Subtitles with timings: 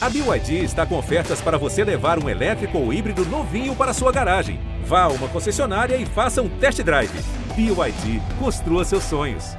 [0.00, 4.12] A BYD está com ofertas para você levar um elétrico ou híbrido novinho para sua
[4.12, 4.60] garagem.
[4.84, 7.10] Vá a uma concessionária e faça um test drive.
[7.56, 9.56] BYD, construa seus sonhos.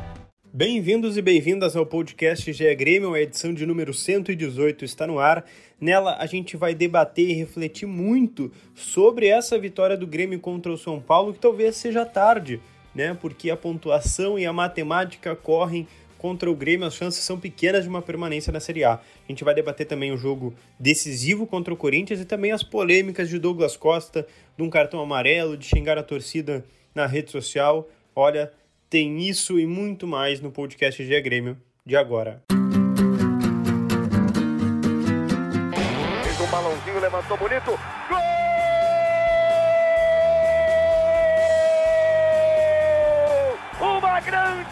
[0.54, 5.44] Bem-vindos e bem-vindas ao podcast GE Grêmio, a edição de número 118 está no ar.
[5.79, 10.78] Nela a gente vai debater e refletir muito sobre essa vitória do Grêmio contra o
[10.78, 12.62] São Paulo, que talvez seja tarde,
[12.96, 13.13] né?
[13.19, 15.85] Porque a pontuação e a matemática correm
[16.20, 18.94] contra o Grêmio, as chances são pequenas de uma permanência na Série A.
[18.94, 23.30] A gente vai debater também o jogo decisivo contra o Corinthians e também as polêmicas
[23.30, 27.90] de Douglas Costa, de um cartão amarelo, de xingar a torcida na rede social.
[28.16, 28.52] Olha,
[28.90, 32.44] tem isso e muito mais no podcast GE Grêmio de agora.
[36.23, 37.72] Fez um balãozinho, levantou bonito.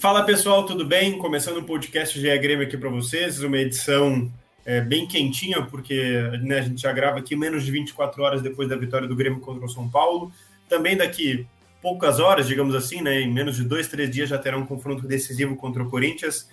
[0.00, 1.18] Fala pessoal, tudo bem?
[1.18, 4.30] Começando o podcast GE Grêmio aqui para vocês, uma edição
[4.64, 6.00] é, bem quentinha, porque
[6.40, 9.40] né, a gente já grava aqui menos de 24 horas depois da vitória do Grêmio
[9.40, 10.30] contra o São Paulo.
[10.68, 11.44] Também daqui
[11.82, 15.04] poucas horas, digamos assim, né, em menos de dois, três dias já terá um confronto
[15.04, 16.48] decisivo contra o Corinthians,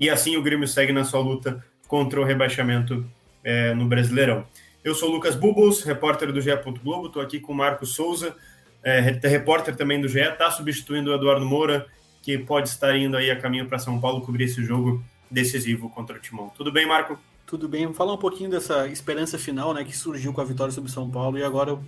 [0.00, 3.08] e assim o Grêmio segue na sua luta contra o rebaixamento
[3.44, 4.44] é, no Brasileirão.
[4.82, 6.50] Eu sou o Lucas Bubos, repórter do GE.
[6.82, 8.34] Globo, estou aqui com o Marcos Souza,
[8.82, 11.86] é, repórter também do GE, está substituindo o Eduardo Moura,
[12.28, 16.18] que pode estar indo aí a caminho para São Paulo cobrir esse jogo decisivo contra
[16.18, 16.52] o Timão.
[16.54, 17.18] Tudo bem, Marco?
[17.46, 17.84] Tudo bem.
[17.84, 21.10] Vamos falar um pouquinho dessa esperança final, né, que surgiu com a vitória sobre São
[21.10, 21.78] Paulo e agora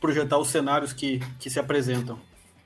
[0.00, 2.18] projetar os cenários que, que se apresentam.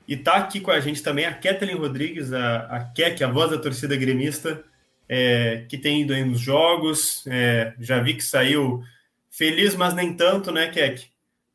[0.07, 3.51] E tá aqui com a gente também a Kathleen Rodrigues, a, a Kek, a voz
[3.51, 4.63] da torcida gremista,
[5.09, 7.27] é, que tem ido aí nos jogos.
[7.27, 8.81] É, já vi que saiu
[9.29, 11.05] feliz, mas nem tanto, né, Kek?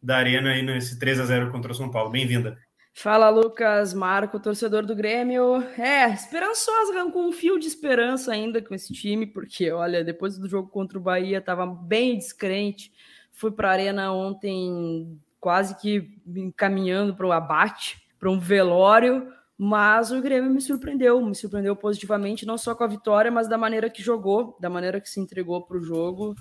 [0.02, 2.10] Da Arena aí nesse 3 a 0 contra o São Paulo.
[2.10, 2.58] Bem-vinda.
[3.02, 5.62] Fala, Lucas, Marco, torcedor do Grêmio.
[5.78, 10.46] É, esperançosa, com um fio de esperança ainda com esse time, porque, olha, depois do
[10.46, 12.92] jogo contra o Bahia, tava bem descrente.
[13.32, 20.12] Fui para a Arena ontem quase que encaminhando para o abate, para um velório, mas
[20.12, 23.88] o Grêmio me surpreendeu, me surpreendeu positivamente, não só com a vitória, mas da maneira
[23.88, 26.34] que jogou, da maneira que se entregou para o jogo.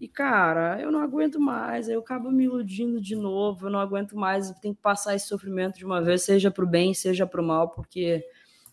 [0.00, 4.16] E, cara, eu não aguento mais, eu acabo me iludindo de novo, eu não aguento
[4.16, 7.40] mais, tem que passar esse sofrimento de uma vez, seja para o bem, seja para
[7.40, 8.24] o mal, porque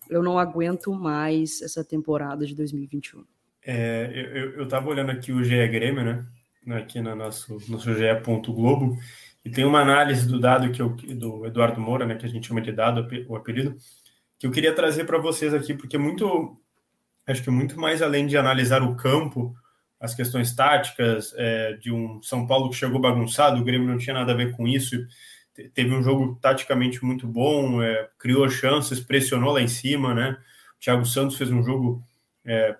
[0.10, 3.24] eu não aguento mais essa temporada de 2021.
[3.66, 6.26] É, eu, eu tava olhando aqui o GE Grêmio, né?
[6.78, 8.06] Aqui no nosso, nosso GE.
[8.48, 8.98] Globo,
[9.44, 12.16] e tem uma análise do dado que eu, do Eduardo Moura, né?
[12.16, 13.76] Que a gente chama de dado, o apelido,
[14.40, 16.60] que eu queria trazer para vocês aqui, porque é muito,
[17.28, 19.56] acho que é muito mais além de analisar o campo,
[20.06, 24.14] as questões táticas é, de um São Paulo que chegou bagunçado, o Grêmio não tinha
[24.14, 24.96] nada a ver com isso,
[25.74, 30.38] teve um jogo taticamente muito bom, é, criou chances, pressionou lá em cima, né?
[30.78, 32.04] O Thiago Santos fez um jogo
[32.46, 32.76] é,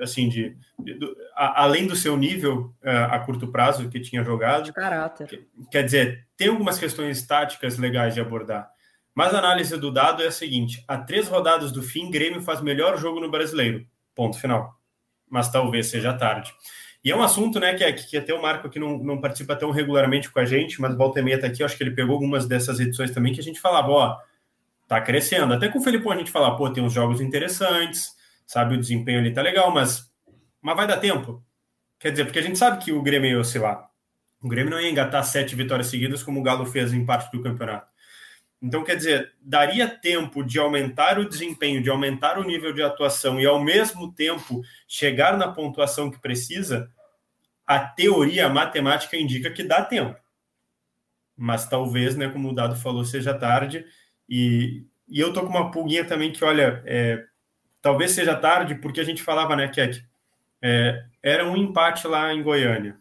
[0.00, 4.22] assim de, de, de a, além do seu nível é, a curto prazo que tinha
[4.22, 4.66] jogado.
[4.66, 5.48] De caráter.
[5.72, 8.70] Quer dizer, tem algumas questões táticas legais de abordar.
[9.12, 12.60] Mas a análise do dado é a seguinte: a três rodadas do fim, Grêmio faz
[12.60, 13.84] melhor jogo no brasileiro.
[14.14, 14.79] Ponto final
[15.30, 16.52] mas talvez seja tarde.
[17.02, 19.70] E é um assunto, né, que, que até o Marco aqui não, não participa tão
[19.70, 22.46] regularmente com a gente, mas volta e meia tá aqui, acho que ele pegou algumas
[22.46, 24.18] dessas edições também, que a gente falava, ó,
[24.86, 25.54] tá crescendo.
[25.54, 28.10] Até com o Felipão a gente fala, pô, tem uns jogos interessantes,
[28.46, 30.12] sabe, o desempenho ali tá legal, mas,
[30.60, 31.42] mas vai dar tempo.
[31.98, 33.88] Quer dizer, porque a gente sabe que o Grêmio ia oscilar.
[34.42, 37.42] O Grêmio não ia engatar sete vitórias seguidas como o Galo fez em parte do
[37.42, 37.86] campeonato.
[38.62, 43.40] Então, quer dizer, daria tempo de aumentar o desempenho, de aumentar o nível de atuação
[43.40, 46.90] e, ao mesmo tempo, chegar na pontuação que precisa?
[47.66, 50.14] A teoria, a matemática indica que dá tempo.
[51.34, 53.86] Mas talvez, né, como o Dado falou, seja tarde.
[54.28, 57.24] E, e eu tô com uma pulguinha também que, olha, é,
[57.80, 60.04] talvez seja tarde, porque a gente falava, né, Kek?
[60.60, 62.99] É, era um empate lá em Goiânia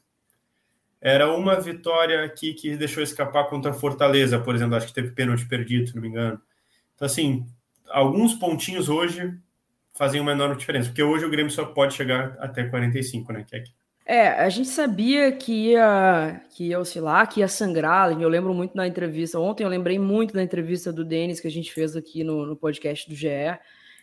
[1.02, 5.12] era uma vitória aqui que deixou escapar contra a Fortaleza, por exemplo, acho que teve
[5.12, 6.42] pênalti perdido, se não me engano.
[6.96, 7.46] Então, assim,
[7.90, 9.34] alguns pontinhos hoje
[9.96, 13.72] fazem uma enorme diferença, porque hoje o Grêmio só pode chegar até 45, né, Kek?
[14.06, 18.20] É, a gente sabia que ia, que ia oscilar, que ia sangrar.
[18.20, 19.40] Eu lembro muito da entrevista.
[19.40, 22.56] Ontem eu lembrei muito da entrevista do Denis que a gente fez aqui no, no
[22.56, 23.28] podcast do GE.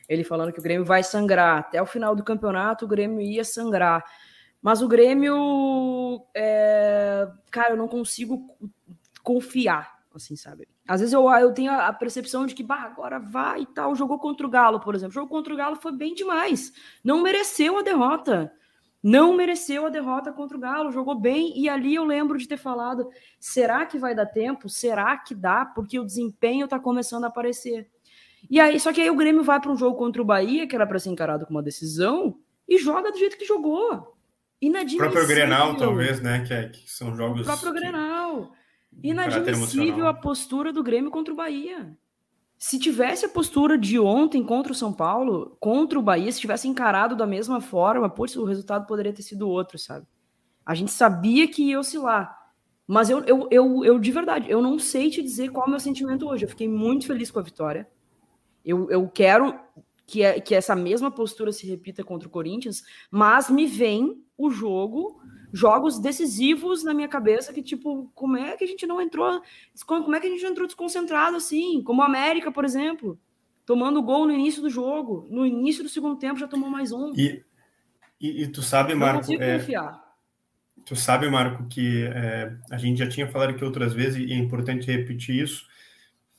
[0.09, 1.59] Ele falando que o Grêmio vai sangrar.
[1.59, 4.05] Até o final do campeonato, o Grêmio ia sangrar.
[4.67, 8.51] Mas o Grêmio, é, cara, eu não consigo
[9.23, 10.67] confiar, assim, sabe?
[10.89, 14.19] Às vezes eu, eu tenho a percepção de que, bah, agora vai e tal, jogou
[14.19, 15.13] contra o Galo, por exemplo.
[15.13, 16.73] O jogo contra o Galo foi bem demais.
[17.05, 18.53] Não mereceu a derrota.
[19.01, 21.57] Não mereceu a derrota contra o Galo, jogou bem.
[21.57, 23.09] E ali eu lembro de ter falado:
[23.39, 24.69] será que vai dar tempo?
[24.69, 25.65] Será que dá?
[25.65, 27.89] Porque o desempenho tá começando a aparecer.
[28.51, 30.75] E aí, só que aí o Grêmio vai para um jogo contra o Bahia, que
[30.75, 32.37] era para ser encarado com uma decisão,
[32.69, 34.16] e joga do jeito que jogou.
[34.61, 35.09] Inadmissível.
[35.09, 36.45] O próprio Grenal, talvez, né?
[36.47, 37.43] Que, é, que são jogos.
[37.43, 37.81] O próprio que...
[37.81, 38.53] Grenal.
[39.03, 41.97] Inadmissível a postura do Grêmio contra o Bahia.
[42.59, 46.67] Se tivesse a postura de ontem contra o São Paulo, contra o Bahia, se tivesse
[46.67, 50.07] encarado da mesma forma, pô, o resultado poderia ter sido outro, sabe?
[50.65, 52.35] A gente sabia que ia oscilar.
[52.87, 55.71] Mas eu, eu, eu, eu, de verdade, eu não sei te dizer qual é o
[55.71, 56.45] meu sentimento hoje.
[56.45, 57.87] Eu fiquei muito feliz com a vitória.
[58.65, 59.59] Eu, eu quero
[60.07, 64.51] que, é, que essa mesma postura se repita contra o Corinthians, mas me vem o
[64.51, 65.21] jogo,
[65.53, 69.43] jogos decisivos na minha cabeça que, tipo, como é que a gente não entrou,
[69.85, 71.83] como é que a gente entrou desconcentrado assim?
[71.83, 73.19] Como a América, por exemplo,
[73.65, 77.13] tomando gol no início do jogo, no início do segundo tempo já tomou mais um.
[77.17, 77.43] E,
[78.21, 79.59] e, e tu sabe, Marco, é,
[80.85, 84.37] tu sabe, Marco, que é, a gente já tinha falado aqui outras vezes e é
[84.37, 85.67] importante repetir isso,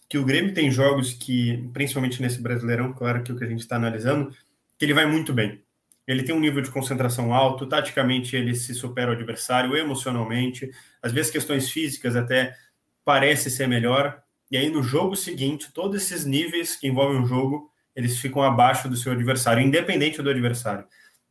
[0.10, 3.48] que o Grêmio tem jogos que, principalmente nesse Brasileirão, claro que é o que a
[3.48, 4.32] gente está analisando,
[4.78, 5.62] que ele vai muito bem.
[6.08, 10.72] Ele tem um nível de concentração alto, taticamente ele se supera o adversário, emocionalmente,
[11.02, 12.56] às vezes questões físicas até
[13.04, 14.22] parece ser melhor.
[14.50, 18.88] E aí no jogo seguinte, todos esses níveis que envolvem o jogo, eles ficam abaixo
[18.88, 20.86] do seu adversário, independente do adversário,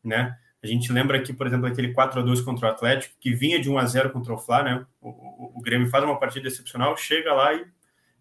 [0.05, 0.37] né?
[0.63, 3.61] A gente lembra aqui, por exemplo, aquele 4 a 2 contra o Atlético, que vinha
[3.61, 4.87] de 1 a 0 contra o Fla, né?
[5.01, 7.65] O, o, o Grêmio faz uma partida excepcional, chega lá e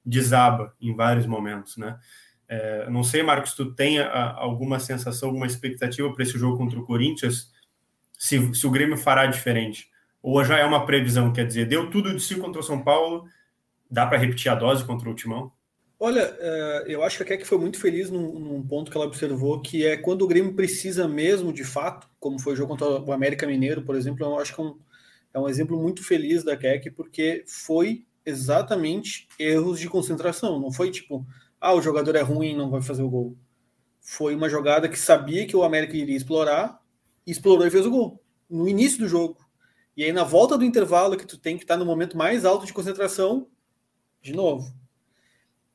[0.05, 1.97] desaba em vários momentos, né?
[2.47, 6.79] É, não sei, Marcos, tu tem a, alguma sensação, alguma expectativa para esse jogo contra
[6.79, 7.51] o Corinthians?
[8.17, 9.89] Se, se o Grêmio fará diferente?
[10.21, 11.33] Ou já é uma previsão?
[11.33, 13.25] Quer dizer, deu tudo de si contra o São Paulo,
[13.89, 15.51] dá para repetir a dose contra o Timão?
[15.99, 19.07] Olha, é, eu acho que a Keck foi muito feliz num, num, ponto que ela
[19.07, 22.87] observou, que é quando o Grêmio precisa mesmo, de fato, como foi o jogo contra
[23.01, 24.77] o América Mineiro, por exemplo, eu acho que é um,
[25.33, 30.59] é um exemplo muito feliz da Keck, porque foi exatamente erros de concentração.
[30.59, 31.25] Não foi tipo,
[31.59, 33.37] ah, o jogador é ruim, não vai fazer o gol.
[34.01, 36.81] Foi uma jogada que sabia que o América iria explorar,
[37.25, 38.21] explorou e fez o gol.
[38.49, 39.37] No início do jogo.
[39.97, 42.65] E aí, na volta do intervalo, que tu tem que estar no momento mais alto
[42.65, 43.47] de concentração,
[44.21, 44.73] de novo.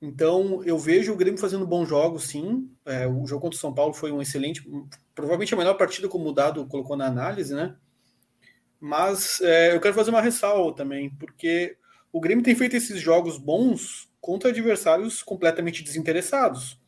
[0.02, 2.70] Então, eu vejo o Grêmio fazendo bons jogos, sim.
[2.86, 4.62] É, o jogo contra o São Paulo foi um excelente,
[5.14, 7.76] provavelmente a melhor partida, como o Dado colocou na análise, né?
[8.78, 11.76] Mas é, eu quero fazer uma ressalva também, porque
[12.12, 16.78] o Grêmio tem feito esses jogos bons contra adversários completamente desinteressados.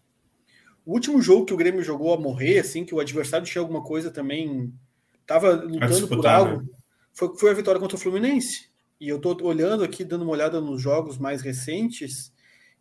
[0.85, 3.83] O último jogo que o Grêmio jogou a morrer, assim, que o adversário tinha alguma
[3.83, 4.73] coisa também,
[5.21, 6.69] estava lutando por algo, né?
[7.13, 8.71] foi, foi a vitória contra o Fluminense.
[9.01, 12.33] E eu estou olhando aqui, dando uma olhada nos jogos mais recentes,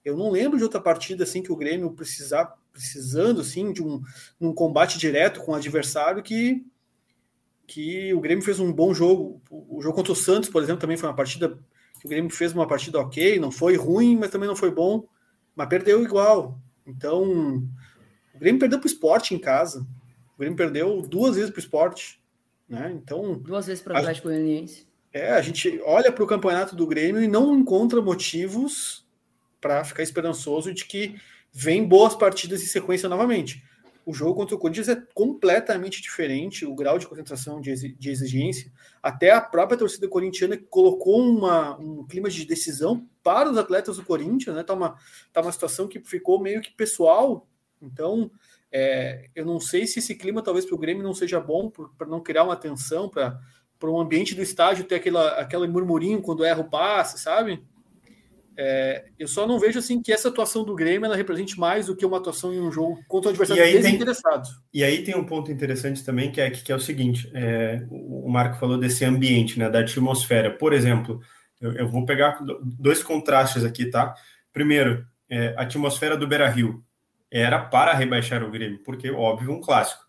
[0.03, 4.53] eu não lembro de outra partida assim que o Grêmio precisar, precisando assim de um,
[4.53, 6.65] combate direto com o adversário que
[7.67, 9.41] que o Grêmio fez um bom jogo.
[9.49, 11.57] O jogo contra o Santos, por exemplo, também foi uma partida
[12.03, 15.07] o Grêmio fez uma partida ok, não foi ruim, mas também não foi bom,
[15.55, 16.59] mas perdeu igual.
[16.85, 17.63] Então,
[18.33, 19.85] o Grêmio perdeu para o esporte em casa.
[20.35, 22.21] O Grêmio perdeu duas vezes para o esporte.
[22.67, 22.91] Né?
[22.95, 24.87] Então, duas vezes para o Atlético Goianiense.
[25.13, 29.05] É, a gente olha para o campeonato do Grêmio e não encontra motivos
[29.59, 31.15] para ficar esperançoso de que
[31.51, 33.61] vem boas partidas em sequência novamente
[34.11, 38.69] o jogo contra o Corinthians é completamente diferente, o grau de concentração de, exigência.
[39.01, 44.03] Até a própria torcida corintiana colocou uma, um clima de decisão para os atletas do
[44.03, 44.63] Corinthians, né?
[44.63, 44.97] Tá uma,
[45.31, 47.47] tá uma situação que ficou meio que pessoal.
[47.81, 48.29] Então,
[48.69, 52.07] é, eu não sei se esse clima talvez para o Grêmio não seja bom, para
[52.07, 53.39] não criar uma tensão, para
[53.83, 57.63] um ambiente do estádio ter aquela, aquele murmurinho quando erra o passe, sabe?
[58.57, 61.95] É, eu só não vejo assim que essa atuação do Grêmio ela represente mais do
[61.95, 64.49] que uma atuação em um jogo contra um adversário desinteressado.
[64.49, 67.85] Tem, e aí tem um ponto interessante também que é, que é o seguinte: é,
[67.89, 70.51] o Marco falou desse ambiente, né, da atmosfera.
[70.51, 71.21] Por exemplo,
[71.59, 74.13] eu, eu vou pegar dois contrastes aqui, tá?
[74.51, 76.83] Primeiro, é, a atmosfera do Beira Rio
[77.31, 80.03] era para rebaixar o Grêmio, porque, óbvio, um clássico.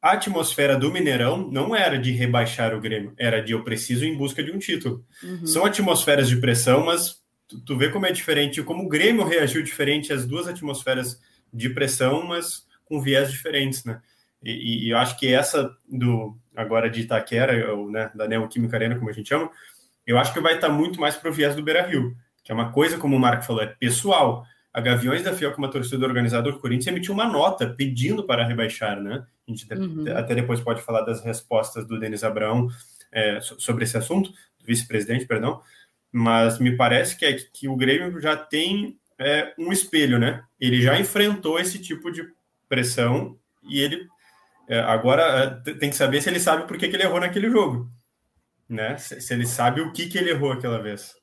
[0.00, 4.16] A atmosfera do Mineirão não era de rebaixar o Grêmio, era de eu preciso em
[4.16, 5.04] busca de um título.
[5.22, 5.46] Uhum.
[5.46, 9.62] São atmosferas de pressão, mas tu, tu vê como é diferente, como o Grêmio reagiu
[9.62, 11.20] diferente às duas atmosferas
[11.52, 14.00] de pressão, mas com viés diferentes, né?
[14.42, 18.96] E, e, eu acho que essa do agora de Itaquera, ou, né, da Neoquímica Arena,
[18.96, 19.50] como a gente chama,
[20.06, 22.54] eu acho que vai estar muito mais para o viés do Beira Rio, que é
[22.54, 24.44] uma coisa, como o Marco falou, é pessoal.
[24.72, 28.44] A Gaviões da Fiel, como uma torcida organizadora do Corinthians, emitiu uma nota pedindo para
[28.44, 29.24] rebaixar, né?
[29.46, 30.04] A gente uhum.
[30.16, 32.68] até depois pode falar das respostas do Denis Abraão
[33.12, 35.62] é, sobre esse assunto, do vice-presidente, perdão.
[36.16, 40.44] Mas me parece que, é, que o Grêmio já tem é, um espelho, né?
[40.60, 42.24] Ele já enfrentou esse tipo de
[42.68, 43.36] pressão
[43.68, 44.06] e ele
[44.68, 47.50] é, agora é, tem que saber se ele sabe por que, que ele errou naquele
[47.50, 47.90] jogo,
[48.68, 48.96] né?
[48.96, 51.16] Se, se, ele sabe o que, que ele errou aquela vez.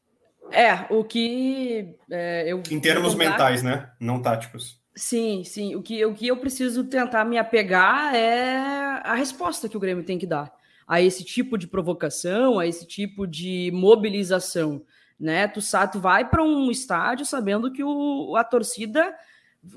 [0.52, 2.62] É, o que é, eu.
[2.70, 3.90] Em termos mentais, né?
[3.98, 4.78] Não táticos.
[4.94, 5.74] Sim, sim.
[5.74, 8.58] O que, o que eu preciso tentar me apegar é
[9.06, 10.52] a resposta que o Grêmio tem que dar
[10.92, 14.84] a esse tipo de provocação, a esse tipo de mobilização.
[15.18, 15.48] Né?
[15.48, 19.16] Tu, tu vai para um estádio sabendo que o, a torcida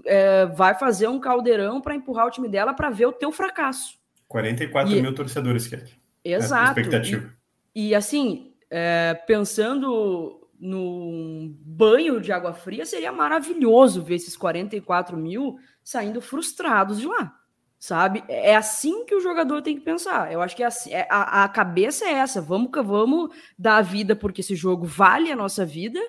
[0.05, 3.97] é, vai fazer um caldeirão para empurrar o time dela para ver o teu fracasso.
[4.27, 5.79] 44 e, mil torcedores, que
[6.25, 6.81] Exato.
[6.81, 7.33] É expectativa.
[7.73, 15.17] E, e assim, é, pensando no banho de água fria, seria maravilhoso ver esses 44
[15.17, 17.39] mil saindo frustrados de lá.
[17.85, 18.25] Sabe?
[18.29, 20.33] É assim que o jogador tem que pensar.
[20.33, 22.41] Eu acho que é assim, é, a, a cabeça é essa.
[22.41, 26.01] Vamos, vamos dar a vida porque esse jogo vale a nossa vida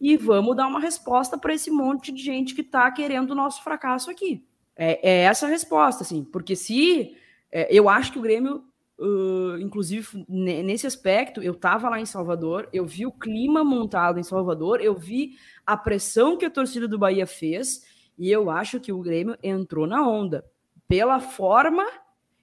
[0.00, 3.62] e vamos dar uma resposta para esse monte de gente que está querendo o nosso
[3.62, 4.42] fracasso aqui.
[4.74, 6.24] É, é, essa a resposta, assim.
[6.24, 7.14] Porque se.
[7.52, 8.64] É, eu acho que o Grêmio
[9.02, 14.22] Uh, inclusive, nesse aspecto, eu estava lá em Salvador, eu vi o clima montado em
[14.22, 17.82] Salvador, eu vi a pressão que a torcida do Bahia fez,
[18.18, 20.44] e eu acho que o Grêmio entrou na onda.
[20.90, 21.86] Pela forma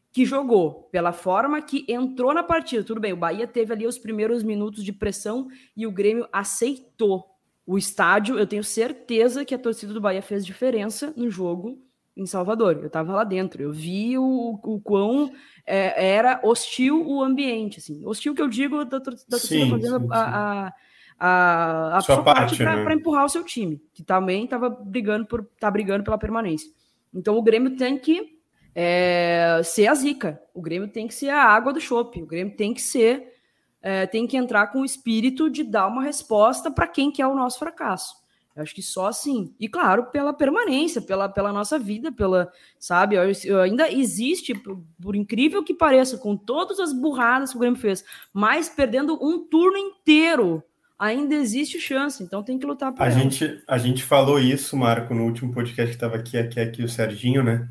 [0.10, 2.82] que jogou, pela forma que entrou na partida.
[2.82, 7.26] Tudo bem, o Bahia teve ali os primeiros minutos de pressão e o Grêmio aceitou.
[7.66, 11.78] O estádio, eu tenho certeza que a torcida do Bahia fez diferença no jogo
[12.16, 12.78] em Salvador.
[12.78, 15.30] Eu estava lá dentro, eu vi o, o quão
[15.66, 18.02] é, era hostil o ambiente, assim.
[18.06, 20.74] Hostil que eu digo da, da torcida sim, fazendo sim, a, a,
[21.20, 22.94] a, a sua, sua parte, para né?
[22.94, 26.72] empurrar o seu time, que também estava brigando por tá brigando pela permanência.
[27.14, 28.37] Então o Grêmio tem que
[28.80, 32.56] é, ser a zica, o Grêmio tem que ser a água do chope, o Grêmio
[32.56, 33.34] tem que ser
[33.82, 37.36] é, tem que entrar com o espírito de dar uma resposta para quem quer o
[37.36, 38.16] nosso fracasso.
[38.56, 39.52] Eu acho que só assim.
[39.60, 43.16] E claro, pela permanência, pela, pela nossa vida, pela, sabe?
[43.16, 47.60] Eu, eu ainda existe, por, por, incrível que pareça, com todas as burradas que o
[47.60, 50.64] Grêmio fez, mas perdendo um turno inteiro,
[51.00, 52.24] ainda existe chance.
[52.24, 55.90] Então tem que lutar por a gente A gente falou isso, Marco, no último podcast
[55.90, 57.68] que estava aqui, aqui, aqui, o Serginho, né?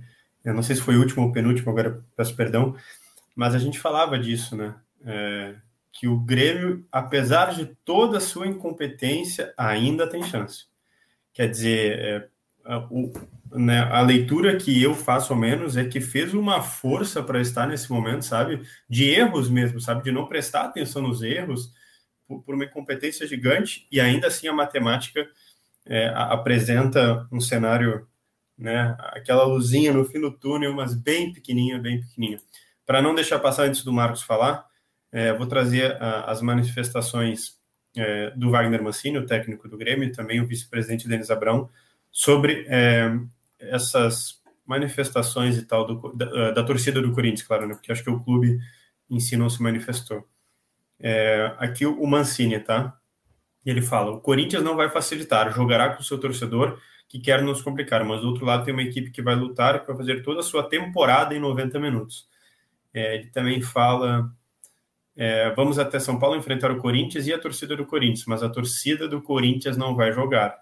[0.47, 2.77] Eu não sei se foi o último ou penúltimo, agora peço perdão,
[3.35, 4.75] mas a gente falava disso, né?
[5.05, 5.55] É,
[5.93, 10.67] que o Grêmio, apesar de toda a sua incompetência, ainda tem chance.
[11.33, 12.29] Quer dizer, é,
[12.65, 13.13] a, o,
[13.53, 17.67] né, a leitura que eu faço ao menos é que fez uma força para estar
[17.67, 18.63] nesse momento, sabe?
[18.89, 20.05] De erros mesmo, sabe?
[20.05, 21.73] De não prestar atenção nos erros
[22.27, 25.27] por, por uma incompetência gigante e ainda assim a matemática
[25.87, 28.07] é, apresenta um cenário,
[28.59, 28.97] né?
[28.99, 32.41] Aquela luzinha no fim do túnel, mas bem pequenininha, bem pequenininha.
[32.85, 34.67] Para não deixar passar antes do Marcos falar,
[35.13, 37.57] é, vou trazer a, as manifestações
[37.97, 41.69] é, do Wagner Mancini, o técnico do Grêmio, e também o vice-presidente Denis Abrão,
[42.11, 43.11] sobre é,
[43.59, 47.75] essas manifestações e tal do, da, da, torcida do Corinthians, claro, né?
[47.75, 48.59] Porque acho que o clube
[49.09, 50.27] em si não se manifestou.
[50.99, 52.99] É, aqui o Mancini, tá?
[53.65, 57.63] Ele fala: o Corinthians não vai facilitar, jogará com o seu torcedor que quer nos
[57.63, 60.41] complicar, mas do outro lado tem uma equipe que vai lutar, que vai fazer toda
[60.41, 62.29] a sua temporada em 90 minutos.
[62.93, 64.31] É, ele também fala
[65.17, 68.51] é, vamos até São Paulo enfrentar o Corinthians e a torcida do Corinthians, mas a
[68.51, 70.59] torcida do Corinthians não vai jogar.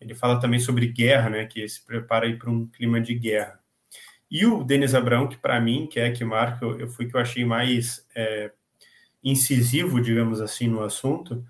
[0.00, 3.58] Ele fala também sobre guerra, né, que se prepara aí para um clima de guerra.
[4.30, 7.20] E o Denis Abrão, que para mim, que é que marca, eu, fui que eu
[7.20, 8.52] achei mais é,
[9.22, 11.44] incisivo, digamos assim, no assunto,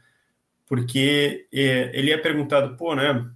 [0.66, 3.30] porque é, ele é perguntado, pô, né,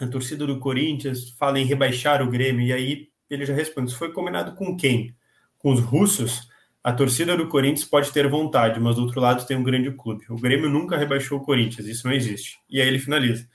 [0.00, 3.98] a torcida do Corinthians fala em rebaixar o Grêmio, e aí ele já responde, isso
[3.98, 5.14] foi combinado com quem?
[5.58, 6.48] Com os russos?
[6.84, 10.24] A torcida do Corinthians pode ter vontade, mas do outro lado tem um grande clube.
[10.28, 12.58] O Grêmio nunca rebaixou o Corinthians, isso não existe.
[12.68, 13.46] E aí ele finaliza.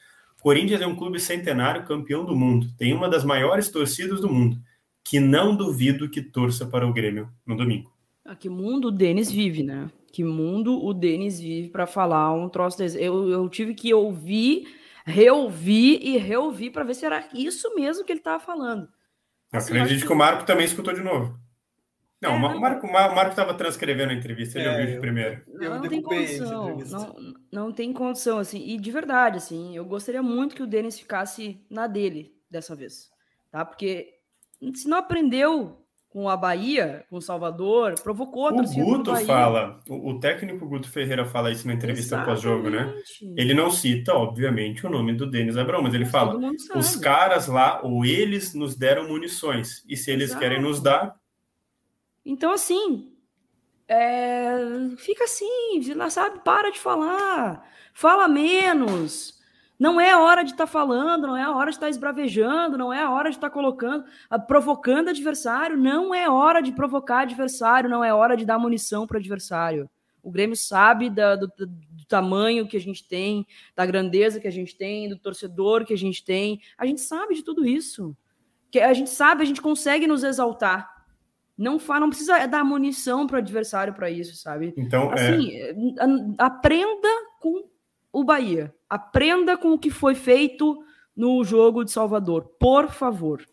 [0.41, 2.67] Corinthians é um clube centenário, campeão do mundo.
[2.77, 4.58] Tem uma das maiores torcidas do mundo,
[5.03, 7.91] que não duvido que torça para o Grêmio no domingo.
[8.24, 9.89] Ah, que mundo o Denis vive, né?
[10.12, 13.01] Que mundo o Denis vive para falar um troço desse.
[13.01, 14.67] Eu, eu tive que ouvir,
[15.07, 18.89] reouvir e reouvir para ver se era isso mesmo que ele estava falando.
[19.51, 20.07] Assim, Acredito que...
[20.07, 21.39] que o Marco também escutou de novo.
[22.21, 25.41] Não, é, o Marco Marco estava transcrevendo a entrevista, ele é, ouviu de primeiro.
[25.47, 30.21] Não, não tem condição, não, não tem condição, assim, e de verdade, assim, eu gostaria
[30.21, 33.11] muito que o Denis ficasse na dele dessa vez,
[33.51, 33.63] tá?
[33.63, 34.15] Porque
[34.73, 40.11] se não aprendeu com a Bahia, com o Salvador, provocou a O Guto fala, o,
[40.11, 42.93] o, técnico Guto Ferreira fala isso na entrevista pós-jogo, né?
[43.35, 46.39] Ele não cita, obviamente, o nome do Denis Abrão, mas ele mas fala:
[46.75, 50.41] os caras lá, ou eles nos deram munições, e se eles Exato.
[50.41, 51.15] querem nos dar,
[52.29, 53.13] então, assim,
[53.87, 54.49] é,
[54.97, 59.37] fica assim, sabe, para de falar, fala menos.
[59.79, 62.77] Não é hora de estar tá falando, não é a hora de estar tá esbravejando,
[62.77, 64.05] não é a hora de estar tá colocando,
[64.48, 69.19] provocando adversário, não é hora de provocar adversário, não é hora de dar munição para
[69.19, 69.89] adversário.
[70.24, 74.51] O Grêmio sabe da, do, do, tamanho que a gente tem, da grandeza que a
[74.51, 76.60] gente tem, do torcedor que a gente tem.
[76.77, 78.15] A gente sabe de tudo isso.
[78.72, 80.89] Que a gente sabe, a gente consegue nos exaltar.
[81.57, 84.74] Não fala, não precisa dar munição para o adversário para isso, sabe?
[84.77, 85.75] Então, assim, é...
[86.38, 87.67] aprenda com
[88.11, 88.73] o Bahia.
[88.89, 90.77] Aprenda com o que foi feito
[91.15, 93.43] no jogo de Salvador, por favor.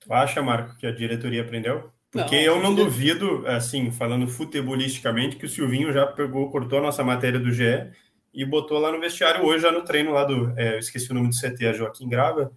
[0.00, 1.90] Tu acha, Marco, que a diretoria aprendeu?
[2.10, 6.82] Porque não, eu não duvido, assim, falando futebolisticamente, que o Silvinho já pegou, cortou a
[6.82, 7.90] nossa matéria do GE
[8.32, 10.52] e botou lá no vestiário hoje, já no treino lá do.
[10.56, 12.52] É, eu esqueci o nome do CT, a Joaquim Grava.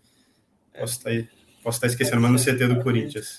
[0.78, 1.28] Posso estar, tá
[1.64, 3.38] posso estar esquecendo, mas no CT do Corinthians.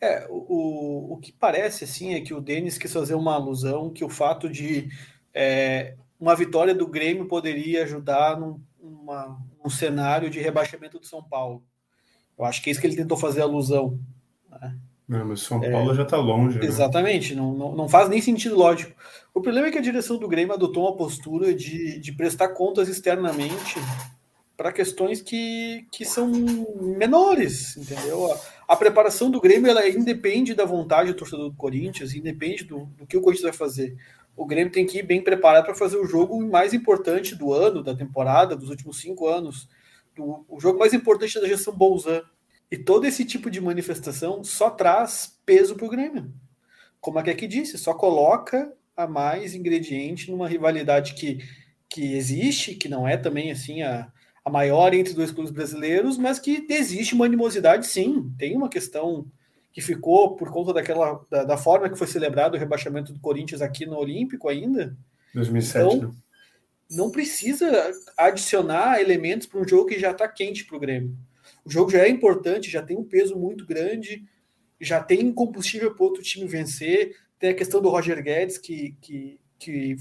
[0.00, 4.04] É, o, o que parece assim é que o Denis quis fazer uma alusão que
[4.04, 4.88] o fato de
[5.32, 11.22] é, uma vitória do Grêmio poderia ajudar num, uma, num cenário de rebaixamento do São
[11.22, 11.64] Paulo.
[12.38, 13.98] Eu acho que é isso que ele tentou fazer alusão.
[14.50, 14.76] Né?
[15.08, 16.58] Não, mas São Paulo é, já está longe.
[16.58, 16.66] Né?
[16.66, 18.94] Exatamente, não, não, não, faz nem sentido lógico.
[19.34, 22.88] O problema é que a direção do Grêmio adotou uma postura de, de prestar contas
[22.88, 23.80] externamente
[24.56, 26.30] para questões que, que são
[26.96, 28.30] menores, entendeu?
[28.30, 32.84] A, a, preparação do Grêmio ela independe da vontade do torcedor do Corinthians, independe do,
[32.96, 33.96] do que o Corinthians vai fazer.
[34.40, 37.82] O Grêmio tem que ir bem preparado para fazer o jogo mais importante do ano,
[37.82, 39.68] da temporada, dos últimos cinco anos.
[40.16, 42.22] Do, o jogo mais importante da gestão Bolzan.
[42.70, 46.32] E todo esse tipo de manifestação só traz peso para o Grêmio.
[47.02, 51.40] Como a Kek disse, só coloca a mais ingrediente numa rivalidade que,
[51.86, 54.10] que existe, que não é também assim a,
[54.42, 58.32] a maior entre dois clubes brasileiros, mas que existe uma animosidade, sim.
[58.38, 59.30] Tem uma questão
[59.72, 63.62] que ficou por conta daquela da, da, forma que foi celebrado o rebaixamento do Corinthians
[63.62, 64.96] aqui no Olímpico ainda.
[65.34, 65.96] 2007.
[65.96, 66.14] Então, né?
[66.90, 71.16] não precisa adicionar elementos para um jogo que já está quente para o Grêmio.
[71.64, 74.24] O jogo já é importante, já tem um peso muito grande,
[74.80, 77.16] já tem combustível para outro time vencer.
[77.38, 79.96] Tem a questão do Roger Guedes, que, que, que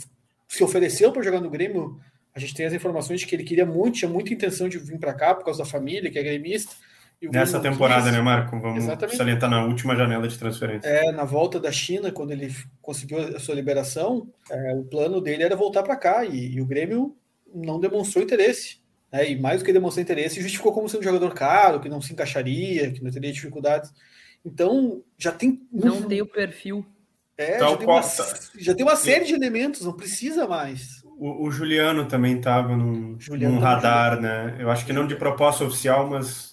[0.48, 2.00] se ofereceu para jogar no Grêmio
[2.34, 4.98] a gente tem as informações de que ele queria muito, tinha muita intenção de vir
[4.98, 6.74] para cá por causa da família, que é gremista.
[7.22, 8.58] Nessa temporada, né, Marco?
[8.60, 9.18] Vamos Exatamente.
[9.18, 10.88] salientar na última janela de transferência.
[10.88, 15.44] É, na volta da China, quando ele conseguiu a sua liberação, é, o plano dele
[15.44, 17.18] era voltar para cá e, e, o Grêmio
[17.54, 18.80] não demonstrou interesse.
[19.12, 22.00] Né, e mais do que demonstrou interesse, justificou como sendo um jogador caro, que não
[22.00, 23.92] se encaixaria, que não teria dificuldades.
[24.46, 25.62] Então, já tem.
[25.74, 26.86] Não tem o perfil.
[27.38, 28.02] É, já, tem uma,
[28.58, 31.04] já tem uma série de elementos, não precisa mais.
[31.18, 34.58] O, o Juliano também estava num, num radar, né?
[34.60, 36.49] Eu acho que não de proposta oficial, mas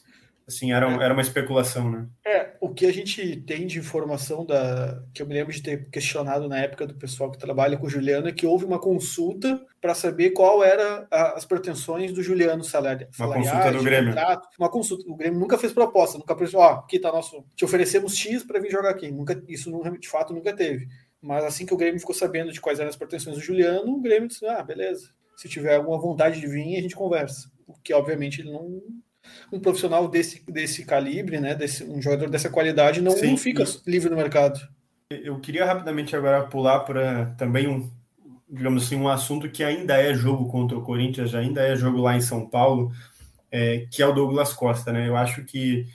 [0.48, 1.04] assim, era, é.
[1.04, 2.06] era uma especulação, né?
[2.24, 5.88] É, o que a gente tem de informação da que eu me lembro de ter
[5.90, 9.60] questionado na época do pessoal que trabalha com o Juliano é que houve uma consulta
[9.80, 13.08] para saber qual era a, as pretensões do Juliano salário.
[13.18, 14.10] Uma consulta do Grêmio.
[14.10, 15.04] Contrato, uma consulta.
[15.10, 18.60] O Grêmio nunca fez proposta, nunca pensou, ó, aqui tá nosso, te oferecemos X para
[18.60, 19.10] vir jogar aqui.
[19.10, 20.86] Nunca, isso de fato nunca teve.
[21.20, 24.00] Mas assim que o Grêmio ficou sabendo de quais eram as pretensões do Juliano, o
[24.00, 25.10] Grêmio disse: ah, beleza.
[25.36, 27.50] Se tiver alguma vontade de vir, a gente conversa.
[27.66, 28.80] Porque, obviamente, ele não.
[29.52, 31.54] Um profissional desse, desse calibre, né?
[31.54, 34.60] Desse, um jogador dessa qualidade, não, Sim, não fica livre no mercado.
[35.10, 37.90] Eu queria rapidamente agora pular para também um,
[38.48, 42.16] digamos assim, um assunto que ainda é jogo contra o Corinthians, ainda é jogo lá
[42.16, 42.92] em São Paulo,
[43.50, 45.08] é, que é o Douglas Costa, né?
[45.08, 45.86] Eu acho que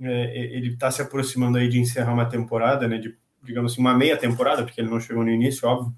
[0.00, 2.98] é, ele está se aproximando aí de encerrar uma temporada, né?
[2.98, 3.14] De
[3.46, 5.94] digamos assim, uma meia temporada, porque ele não chegou no início, óbvio,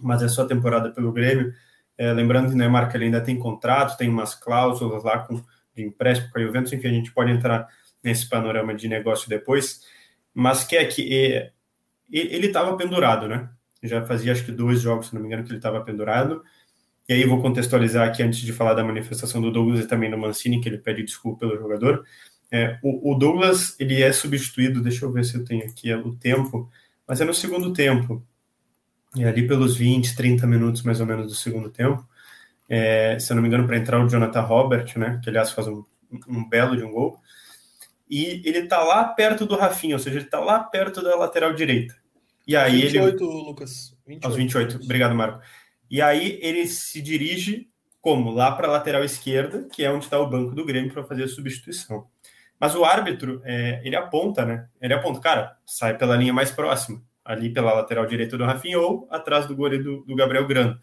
[0.00, 1.52] mas é só temporada pelo Grêmio.
[1.96, 5.42] É, lembrando que né, Marca ele ainda tem contrato, tem umas cláusulas lá com,
[5.78, 7.68] de empréstimo com a Juventus, enfim, a gente pode entrar
[8.02, 9.80] nesse panorama de negócio depois,
[10.34, 11.52] mas que é que é,
[12.10, 13.48] ele estava pendurado, né?
[13.82, 16.42] Já fazia acho que dois jogos, se não me engano, que ele estava pendurado.
[17.08, 20.18] E aí vou contextualizar aqui antes de falar da manifestação do Douglas e também do
[20.18, 22.04] Mancini, que ele pede desculpa pelo jogador.
[22.50, 26.14] É, o, o, Douglas ele é substituído, deixa eu ver se eu tenho aqui o
[26.16, 26.68] tempo,
[27.06, 28.22] mas é no segundo tempo,
[29.16, 32.06] é ali pelos 20, 30 minutos mais ou menos do segundo tempo.
[32.68, 35.66] É, se eu não me engano, para entrar o Jonathan Robert, né, que aliás faz
[35.66, 35.82] um,
[36.28, 37.18] um belo de um gol.
[38.10, 41.52] E ele tá lá perto do Rafinha, ou seja, ele tá lá perto da lateral
[41.52, 41.94] direita.
[42.46, 43.32] E aí 28, ele.
[43.32, 43.96] Lucas.
[44.06, 44.26] 28.
[44.26, 45.40] Aos 28, obrigado, Marco.
[45.90, 47.68] E aí ele se dirige
[48.00, 48.30] como?
[48.30, 51.24] Lá para a lateral esquerda, que é onde está o banco do Grêmio para fazer
[51.24, 52.06] a substituição.
[52.58, 54.66] Mas o árbitro, é, ele aponta, né?
[54.80, 59.06] Ele aponta, cara, sai pela linha mais próxima, ali pela lateral direita do Rafinha ou
[59.10, 60.78] atrás do goleiro do, do Gabriel Grando.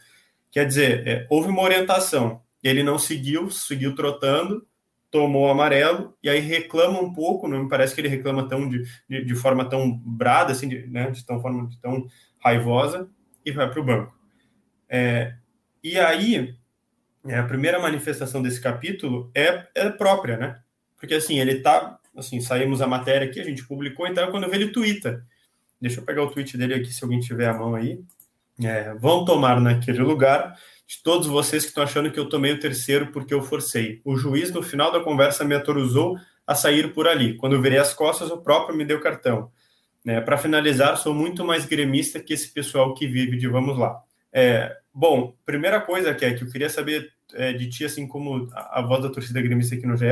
[0.56, 4.66] Quer dizer, é, houve uma orientação, ele não seguiu, seguiu trotando,
[5.12, 8.82] tomou amarelo e aí reclama um pouco, não me parece que ele reclama tão de,
[9.10, 12.08] de, de forma tão brada, assim, de, né, de tão forma de tão
[12.40, 13.10] raivosa
[13.46, 14.18] e vai para o banco.
[14.88, 15.36] É,
[15.84, 16.56] e aí,
[17.28, 20.62] é, a primeira manifestação desse capítulo é, é própria, né?
[20.96, 24.50] Porque assim, ele tá, assim, saímos a matéria aqui, a gente publicou, então quando eu
[24.50, 25.22] vejo ele twitta.
[25.82, 28.02] Deixa eu pegar o tweet dele aqui, se alguém tiver a mão aí.
[28.64, 30.56] É, vão tomar naquele lugar
[30.88, 34.02] de todos vocês que estão achando que eu tomei o terceiro porque eu forcei.
[34.06, 37.36] O juiz, no final da conversa, me autorizou a sair por ali.
[37.38, 39.52] Quando eu virei as costas, o próprio me deu cartão.
[40.04, 40.22] Né?
[40.22, 44.00] Para finalizar, sou muito mais gremista que esse pessoal que vive de vamos lá.
[44.32, 48.48] É, bom, primeira coisa que é que eu queria saber é, de ti, assim como
[48.54, 50.06] a, a voz da torcida gremista aqui no GE,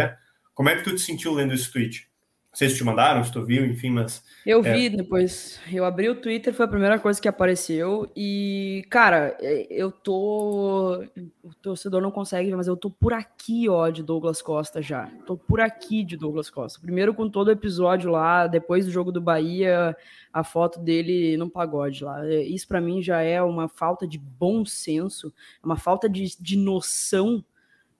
[0.55, 2.07] como é que tu te sentiu lendo esse tweet?
[2.53, 4.23] Vocês te mandaram, se tu viu, enfim, mas.
[4.45, 4.73] Eu é...
[4.73, 5.59] vi depois.
[5.71, 8.07] Eu abri o Twitter, foi a primeira coisa que apareceu.
[8.15, 11.03] E, cara, é, eu tô.
[11.41, 15.07] O torcedor não consegue ver, mas eu tô por aqui, ó, de Douglas Costa já.
[15.25, 16.79] Tô por aqui de Douglas Costa.
[16.79, 19.97] Primeiro com todo o episódio lá, depois do jogo do Bahia,
[20.31, 22.23] a foto dele no pagode lá.
[22.23, 26.55] É, isso para mim já é uma falta de bom senso, uma falta de, de
[26.55, 27.43] noção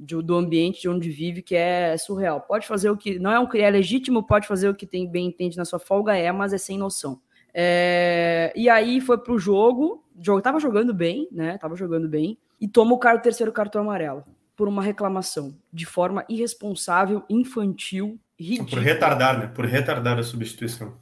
[0.04, 2.42] de, do ambiente de onde vive, que é surreal.
[2.42, 3.18] Pode fazer o que.
[3.20, 6.16] Não é um é legítimo, pode fazer o que tem bem entende na sua folga,
[6.16, 7.22] é, mas é sem noção.
[7.54, 11.58] É, e aí foi pro jogo, jogo tava jogando bem, né?
[11.58, 14.24] Tava jogando bem, e toma o, cara, o terceiro cartão amarelo
[14.56, 18.70] por uma reclamação de forma irresponsável, infantil, ridícula.
[18.70, 19.48] Por retardar, né?
[19.48, 20.94] Por retardar a substituição.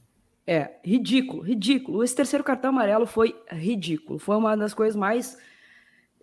[0.46, 2.04] É, ridículo, ridículo.
[2.04, 4.20] Esse terceiro cartão amarelo foi ridículo.
[4.20, 5.38] Foi uma das coisas mais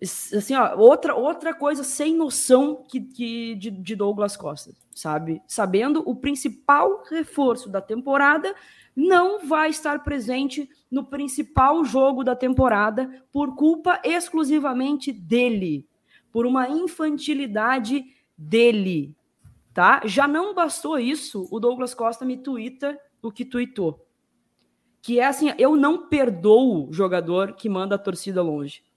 [0.03, 5.43] assim, ó, outra, outra coisa sem noção que, que de, de, Douglas Costa, sabe?
[5.47, 8.55] Sabendo o principal reforço da temporada
[8.95, 15.87] não vai estar presente no principal jogo da temporada por culpa exclusivamente dele,
[16.33, 18.05] por uma infantilidade
[18.37, 19.15] dele,
[19.75, 20.03] tá?
[20.05, 24.05] Já não bastou isso, o Douglas Costa me tuita o que tuitou.
[25.01, 28.88] Que é assim, eu não perdoo o jogador que manda a torcida longe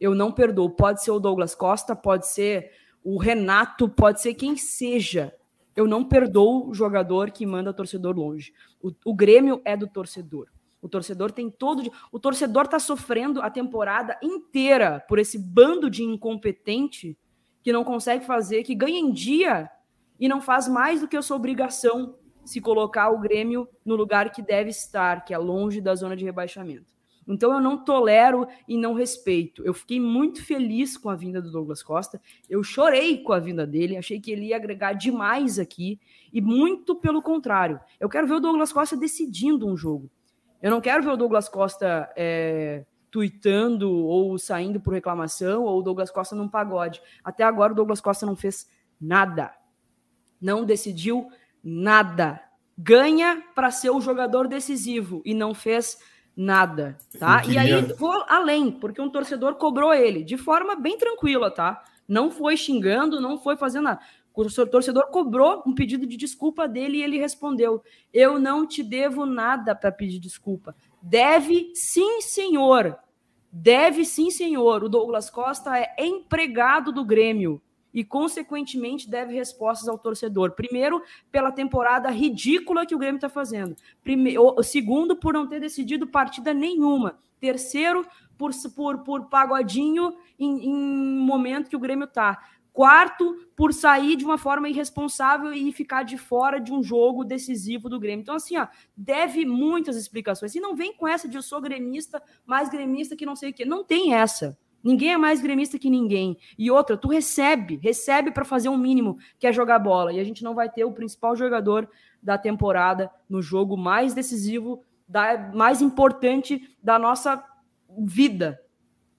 [0.00, 0.70] eu não perdoo.
[0.70, 2.72] Pode ser o Douglas Costa, pode ser
[3.04, 5.34] o Renato, pode ser quem seja.
[5.76, 8.52] Eu não perdoo o jogador que manda o torcedor longe.
[8.82, 10.48] O, o Grêmio é do torcedor.
[10.82, 11.90] O torcedor tem todo.
[12.10, 17.16] O torcedor está sofrendo a temporada inteira por esse bando de incompetente
[17.62, 19.70] que não consegue fazer, que ganha em dia
[20.18, 24.32] e não faz mais do que a sua obrigação se colocar o Grêmio no lugar
[24.32, 26.99] que deve estar, que é longe da zona de rebaixamento.
[27.30, 29.64] Então eu não tolero e não respeito.
[29.64, 32.20] Eu fiquei muito feliz com a vinda do Douglas Costa.
[32.48, 36.00] Eu chorei com a vinda dele, achei que ele ia agregar demais aqui
[36.32, 37.78] e muito pelo contrário.
[38.00, 40.10] Eu quero ver o Douglas Costa decidindo um jogo.
[40.60, 45.82] Eu não quero ver o Douglas Costa é, tuitando ou saindo por reclamação ou o
[45.82, 47.00] Douglas Costa num pagode.
[47.22, 48.68] Até agora o Douglas Costa não fez
[49.00, 49.54] nada.
[50.40, 51.28] Não decidiu
[51.62, 52.42] nada.
[52.76, 56.18] Ganha para ser o jogador decisivo e não fez nada,
[57.18, 57.42] tá?
[57.46, 61.82] E aí vou além, porque um torcedor cobrou ele de forma bem tranquila, tá?
[62.08, 64.00] Não foi xingando, não foi fazendo nada.
[64.34, 69.26] O torcedor cobrou um pedido de desculpa dele e ele respondeu: Eu não te devo
[69.26, 70.74] nada para pedir desculpa.
[71.02, 72.96] Deve sim, senhor.
[73.52, 74.84] Deve sim, senhor.
[74.84, 77.60] O Douglas Costa é empregado do Grêmio
[77.92, 80.52] e, consequentemente, deve respostas ao torcedor.
[80.52, 83.76] Primeiro, pela temporada ridícula que o Grêmio está fazendo.
[84.02, 87.18] Primeiro, segundo, por não ter decidido partida nenhuma.
[87.40, 88.06] Terceiro,
[88.38, 92.42] por, por, por pagodinho em, em momento que o Grêmio está.
[92.72, 97.88] Quarto, por sair de uma forma irresponsável e ficar de fora de um jogo decisivo
[97.88, 98.22] do Grêmio.
[98.22, 100.54] Então, assim, ó, deve muitas explicações.
[100.54, 103.52] E não vem com essa de eu sou gremista, mais gremista que não sei o
[103.52, 103.64] quê.
[103.64, 104.56] Não tem essa.
[104.82, 106.36] Ninguém é mais gremista que ninguém.
[106.58, 110.12] E outra, tu recebe, recebe para fazer um mínimo, que é jogar bola.
[110.12, 111.88] E a gente não vai ter o principal jogador
[112.22, 117.44] da temporada no jogo mais decisivo, da, mais importante da nossa
[117.98, 118.60] vida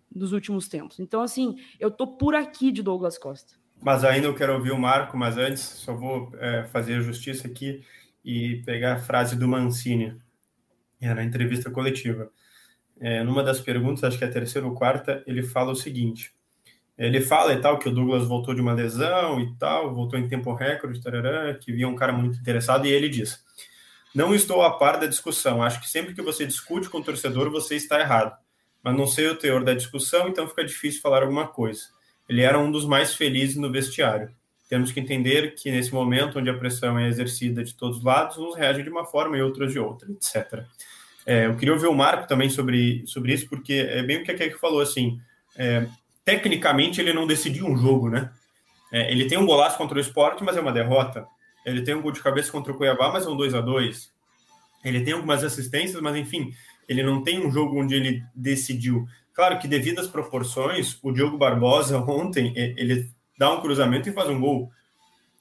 [0.09, 0.99] dos últimos tempos.
[0.99, 3.55] Então, assim, eu tô por aqui de Douglas Costa.
[3.81, 7.83] Mas ainda eu quero ouvir o Marco, mas antes só vou é, fazer justiça aqui
[8.23, 10.15] e pegar a frase do Mancini
[10.99, 12.31] é, na entrevista coletiva
[13.01, 16.31] é, numa das perguntas, acho que é a terceira ou quarta, ele fala o seguinte:
[16.95, 20.27] ele fala e tal que o Douglas voltou de uma lesão e tal, voltou em
[20.27, 23.43] tempo recorde, tarará, que via um cara muito interessado, e ele diz:
[24.13, 27.49] Não estou a par da discussão, acho que sempre que você discute com o torcedor,
[27.49, 28.37] você está errado.
[28.83, 31.81] Mas não sei o teor da discussão, então fica difícil falar alguma coisa.
[32.29, 34.31] Ele era um dos mais felizes no vestiário.
[34.69, 38.37] Temos que entender que nesse momento onde a pressão é exercida de todos os lados,
[38.37, 40.65] uns reagem de uma forma e outros de outra, etc.
[41.25, 44.31] É, eu queria ouvir o Marco também sobre, sobre isso, porque é bem o que
[44.31, 45.19] a Kek falou, assim,
[45.55, 45.87] é,
[46.25, 48.31] tecnicamente ele não decidiu um jogo, né?
[48.91, 51.25] É, ele tem um golaço contra o esporte, mas é uma derrota.
[51.65, 54.11] Ele tem um gol de cabeça contra o Cuiabá, mas é um 2 a 2
[54.83, 56.51] Ele tem algumas assistências, mas enfim,
[56.89, 59.07] ele não tem um jogo onde ele decidiu.
[59.33, 64.29] Claro que, devido às proporções, o Diogo Barbosa ontem ele dá um cruzamento e faz
[64.29, 64.69] um gol.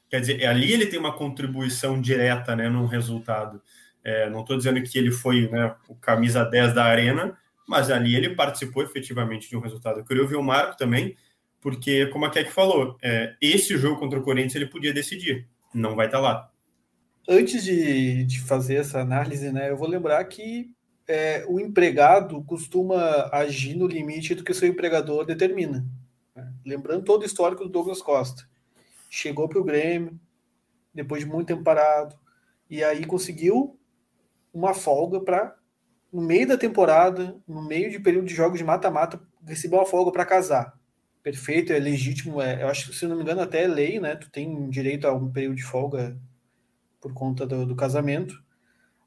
[0.09, 3.61] Quer dizer, ali ele tem uma contribuição direta né, no resultado.
[4.03, 7.37] É, não estou dizendo que ele foi né, o camisa 10 da arena,
[7.69, 10.01] mas ali ele participou efetivamente de um resultado.
[10.01, 11.17] Eu queria ouvir o Marco também,
[11.61, 15.95] porque, como a Keck falou, é, esse jogo contra o Corinthians ele podia decidir, não
[15.95, 16.51] vai estar tá lá.
[17.29, 20.75] Antes de, de fazer essa análise, né, eu vou lembrar que
[21.07, 25.85] é, o empregado costuma agir no limite do que seu empregador determina.
[26.35, 26.53] Né?
[26.65, 28.49] Lembrando todo o histórico do Douglas Costa.
[29.09, 30.19] Chegou para o Grêmio,
[30.95, 32.17] depois de muito tempo parado,
[32.69, 33.80] e aí conseguiu
[34.53, 35.57] uma folga para,
[36.13, 40.11] no meio da temporada, no meio de período de jogos de mata-mata, receber uma folga
[40.11, 40.79] para casar.
[41.23, 44.17] Perfeito, é legítimo, é, eu acho que, se não me engano, até é lei, né?
[44.17, 46.19] Tu tem direito a um período de folga
[47.01, 48.43] por conta do, do casamento.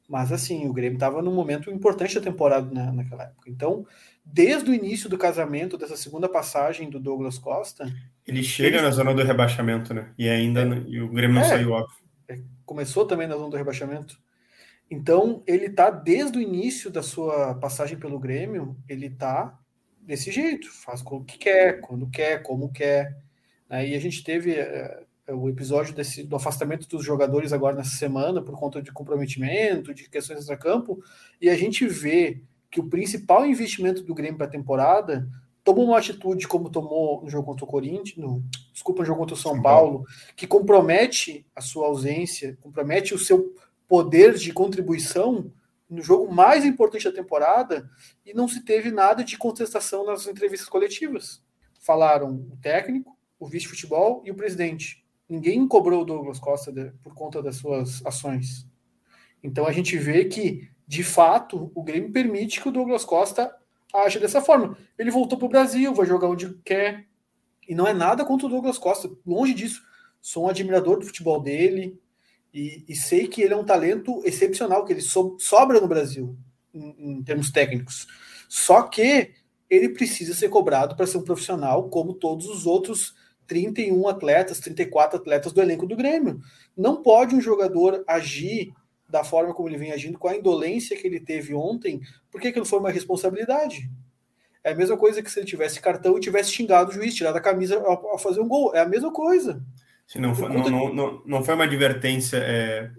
[0.07, 3.49] Mas assim, o Grêmio estava num momento importante da temporada né, naquela época.
[3.49, 3.85] Então,
[4.23, 7.91] desde o início do casamento, dessa segunda passagem do Douglas Costa.
[8.27, 8.85] Ele chega ele...
[8.85, 10.11] na zona do rebaixamento, né?
[10.17, 11.97] E ainda é, e o Grêmio não é, saiu, óbvio.
[12.27, 14.17] É, começou também na zona do rebaixamento.
[14.93, 19.59] Então, ele tá desde o início da sua passagem pelo Grêmio, ele tá
[19.99, 23.17] desse jeito, faz o que quer, quando quer, como quer.
[23.67, 28.39] Aí a gente teve é, o episódio desse, do afastamento dos jogadores agora nessa semana
[28.39, 31.03] por conta de comprometimento, de questões extra-campo,
[31.41, 35.27] e a gente vê que o principal investimento do Grêmio para a temporada
[35.63, 39.33] tomou uma atitude como tomou no jogo contra o Corinthians, no, desculpa, no jogo contra
[39.33, 43.55] o São Paulo, que compromete a sua ausência, compromete o seu
[43.93, 45.53] poder de contribuição
[45.87, 47.87] no jogo mais importante da temporada
[48.25, 51.43] e não se teve nada de contestação nas entrevistas coletivas.
[51.79, 55.05] Falaram o técnico, o vice-futebol e o presidente.
[55.29, 58.67] Ninguém cobrou o Douglas Costa de, por conta das suas ações.
[59.43, 63.55] Então a gente vê que, de fato, o Grêmio permite que o Douglas Costa
[63.93, 64.75] aja dessa forma.
[64.97, 67.05] Ele voltou para o Brasil, vai jogar onde quer.
[67.69, 69.83] E não é nada contra o Douglas Costa, longe disso.
[70.19, 72.01] Sou um admirador do futebol dele,
[72.53, 76.37] e, e, sei que ele é um talento excepcional, que ele so, sobra no Brasil,
[76.73, 78.05] em, em, termos técnicos.
[78.47, 79.31] Só que
[79.69, 83.15] ele precisa ser cobrado para ser um profissional, como todos os outros
[83.47, 86.39] 31 atletas, 34 atletas do elenco do Grêmio.
[86.77, 88.71] Não pode um jogador agir
[89.09, 92.65] da forma como ele vem agindo, com a indolência que ele teve ontem, porque aquilo
[92.65, 93.89] foi uma responsabilidade.
[94.63, 97.35] É a mesma coisa que se ele tivesse cartão e tivesse xingado o juiz, tirado
[97.35, 98.73] a camisa ao, fazer um gol.
[98.73, 99.61] É a mesma coisa.
[100.13, 102.91] Se não, foi, não, não, não, não, foi uma advertência é,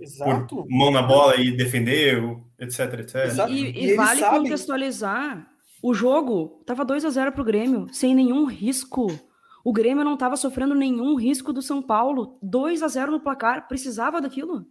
[0.48, 2.20] por mão na bola e defender,
[2.58, 3.48] etc, etc.
[3.48, 4.38] E, e, e vale sabe...
[4.38, 5.48] contextualizar,
[5.80, 9.06] o jogo estava 2 a 0 para o Grêmio, sem nenhum risco.
[9.64, 12.36] O Grêmio não estava sofrendo nenhum risco do São Paulo.
[12.42, 14.66] 2 a 0 no placar, precisava daquilo.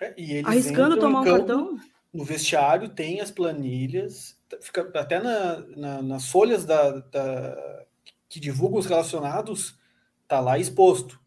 [0.00, 1.76] É, Arriscando tomar um campo, cartão.
[2.10, 7.84] No vestiário tem as planilhas, fica até na, na, nas folhas da, da,
[8.30, 9.78] que divulgam os relacionados,
[10.26, 11.19] tá lá exposto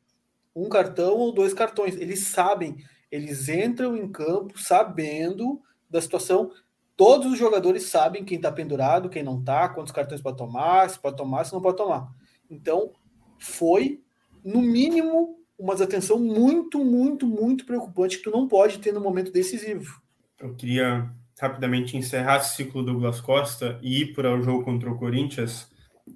[0.56, 1.96] um cartão ou dois cartões.
[1.96, 2.78] Eles sabem,
[3.12, 6.52] eles entram em campo sabendo da situação.
[6.96, 11.00] Todos os jogadores sabem quem está pendurado, quem não está, quantos cartões pode tomar, se
[11.00, 12.12] pode tomar, se não pode tomar.
[12.50, 12.92] Então,
[13.39, 14.02] foi,
[14.44, 19.32] no mínimo, uma desatenção muito, muito, muito preocupante que tu não pode ter no momento
[19.32, 20.02] decisivo.
[20.39, 24.92] Eu queria rapidamente encerrar esse ciclo do Douglas Costa e ir para o jogo contra
[24.92, 25.68] o Corinthians,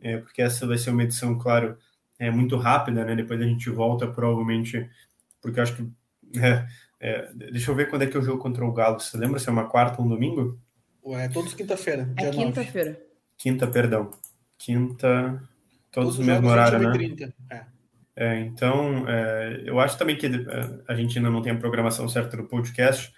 [0.02, 1.78] é, porque essa vai ser uma edição, claro,
[2.20, 3.16] é muito rápida, né?
[3.16, 4.90] Depois a gente volta, provavelmente,
[5.42, 5.88] porque acho que.
[6.40, 6.68] É,
[7.00, 9.00] é, deixa eu ver quando é que é o jogo contra o Galo.
[9.00, 10.60] Você lembra se é uma quarta ou um domingo?
[11.06, 12.12] É todos quinta-feira.
[12.18, 13.02] É quinta-feira.
[13.38, 14.12] Quinta, perdão.
[14.58, 15.42] Quinta.
[15.92, 16.92] Todos, todos no mesmo horário, né?
[16.92, 17.34] 30.
[17.52, 17.78] É.
[18.20, 20.32] É, então, é, eu acho também que é,
[20.88, 23.14] a gente ainda não tem a programação certa do podcast,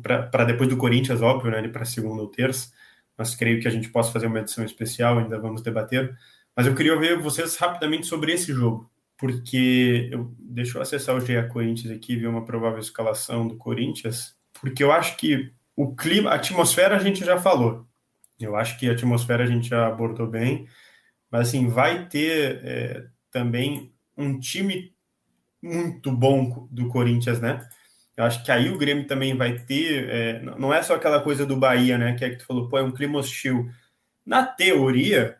[0.00, 2.70] para depois do Corinthians, óbvio, né, para segunda ou terça,
[3.18, 6.16] mas creio que a gente possa fazer uma edição especial, ainda vamos debater.
[6.56, 11.20] Mas eu queria ouvir vocês rapidamente sobre esse jogo, porque eu, deixa eu acessar o
[11.20, 16.30] GE Corinthians aqui ver uma provável escalação do Corinthians, porque eu acho que o clima,
[16.30, 17.86] a atmosfera a gente já falou.
[18.40, 20.66] Eu acho que a atmosfera a gente já abordou bem,
[21.30, 24.94] mas assim, vai ter é, também um time
[25.62, 27.68] muito bom do Corinthians, né?
[28.16, 30.08] Eu acho que aí o Grêmio também vai ter.
[30.08, 32.14] É, não é só aquela coisa do Bahia, né?
[32.14, 33.70] Que é que tu falou, pô, é um clima hostil.
[34.24, 35.36] Na teoria,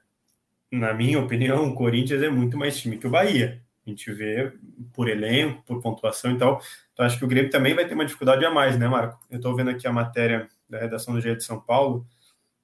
[0.70, 3.62] na minha opinião, o Corinthians é muito mais time que o Bahia.
[3.86, 4.52] A gente vê
[4.92, 6.60] por elenco, por pontuação e tal.
[6.92, 9.24] Então, acho que o Grêmio também vai ter uma dificuldade a mais, né, Marco?
[9.30, 12.04] Eu estou vendo aqui a matéria da redação do GE de São Paulo,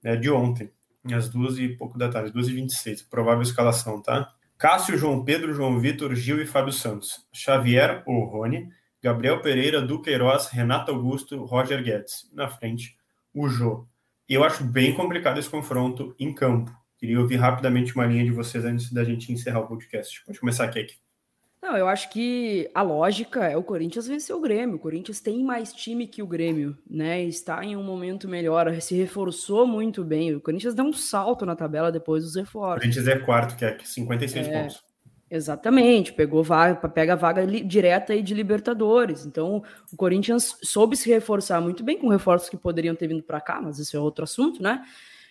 [0.03, 0.71] né, de ontem,
[1.13, 4.33] às duas e pouco da tarde, duas e vinte e seis, provável escalação, tá?
[4.59, 7.27] Cássio, João Pedro, João Vitor, Gil e Fábio Santos.
[7.33, 8.69] Xavier ou Rony,
[9.03, 12.31] Gabriel Pereira, Duqueiroz, Renato Augusto, Roger Guedes.
[12.33, 12.97] Na frente,
[13.35, 13.87] o Jô.
[14.29, 16.73] Eu acho bem complicado esse confronto em campo.
[17.03, 20.25] Queria ouvir rapidamente uma linha de vocês antes da gente encerrar o podcast.
[20.25, 20.95] Pode começar, Kek.
[21.61, 24.77] Não, eu acho que a lógica é o Corinthians vencer o Grêmio.
[24.77, 27.21] O Corinthians tem mais time que o Grêmio, né?
[27.25, 30.33] Está em um momento melhor, se reforçou muito bem.
[30.33, 32.77] O Corinthians deu um salto na tabela depois dos reforços.
[32.77, 34.85] O Corinthians é quarto, que é 56 é, pontos.
[35.29, 39.27] Exatamente, pegou vaga, pega a vaga li, direta aí de Libertadores.
[39.27, 43.41] Então, o Corinthians soube se reforçar muito bem com reforços que poderiam ter vindo para
[43.41, 44.85] cá, mas isso é outro assunto, né?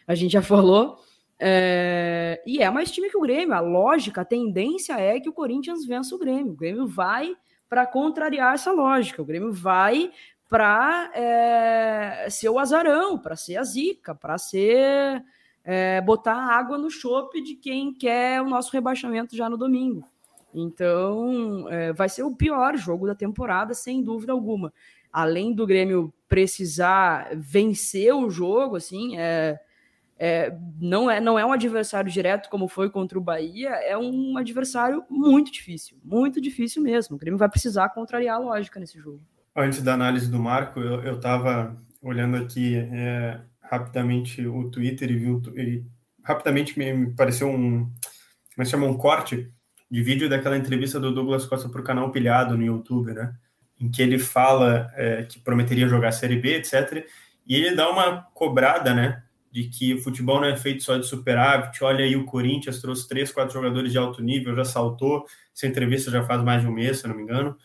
[0.06, 1.00] A gente já falou.
[1.44, 2.40] É...
[2.46, 3.56] E é mais time que o Grêmio.
[3.56, 6.54] A lógica, a tendência é que o Corinthians vença o Grêmio.
[6.54, 7.36] O Grêmio vai
[7.68, 9.24] para contrariar essa lógica.
[9.24, 10.12] O Grêmio vai
[10.48, 12.28] para é...
[12.30, 15.24] ser o azarão, para ser a zica, para ser
[15.64, 20.04] é, botar água no chope de quem quer o nosso rebaixamento já no domingo.
[20.54, 24.74] Então, é, vai ser o pior jogo da temporada, sem dúvida alguma.
[25.12, 29.60] Além do Grêmio precisar vencer o jogo, assim, é,
[30.24, 34.38] é, não, é, não é um adversário direto como foi contra o Bahia, é um
[34.38, 37.16] adversário muito difícil, muito difícil mesmo.
[37.16, 39.20] O Grêmio vai precisar contrariar a lógica nesse jogo.
[39.56, 45.42] Antes da análise do Marco, eu estava olhando aqui é, rapidamente o Twitter e viu
[46.24, 47.86] rapidamente me pareceu um
[48.54, 49.52] como é se chama um corte
[49.90, 53.34] de vídeo daquela entrevista do Douglas Costa para o canal Pilhado no YouTube, né?
[53.80, 57.08] Em que ele fala é, que prometeria jogar a Série B, etc.
[57.48, 59.24] E ele dá uma cobrada, né?
[59.52, 61.84] De que o futebol não é feito só de superávit.
[61.84, 65.26] Olha aí, o Corinthians trouxe três, quatro jogadores de alto nível, já saltou.
[65.56, 67.58] Essa entrevista já faz mais de um mês, se não me engano.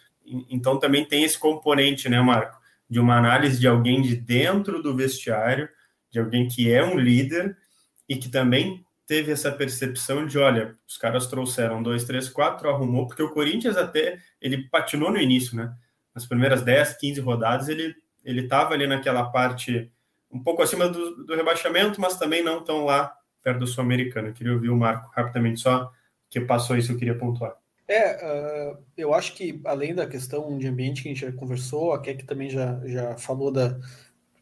[0.51, 2.59] Então também tem esse componente, né, Marco?
[2.91, 5.69] De uma análise de alguém de dentro do vestiário
[6.11, 7.57] de alguém que é um líder
[8.09, 13.07] e que também teve essa percepção de, olha, os caras trouxeram dois, três, quatro, arrumou,
[13.07, 15.73] porque o Corinthians até, ele patinou no início, né?
[16.15, 17.95] Nas primeiras 10, 15 rodadas, ele
[18.27, 19.91] ele estava ali naquela parte
[20.37, 24.33] um pouco acima do, do, rebaixamento, mas também não tão lá perto do Sul-Americano.
[24.33, 25.91] Queria ouvir o Marco rapidamente só,
[26.29, 27.57] que passou isso, eu queria pontuar.
[27.89, 31.93] É, uh, eu acho que além da questão de ambiente que a gente já conversou,
[31.93, 33.79] a Keck também já, já falou da,